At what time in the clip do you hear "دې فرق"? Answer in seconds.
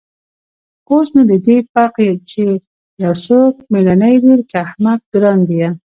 1.45-1.95